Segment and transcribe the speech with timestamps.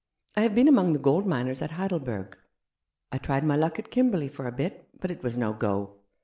[0.35, 2.35] I have been among the gold miners at Heidelberg.
[3.11, 5.97] I tried my luck at Kimberley for a bit, but it was no go.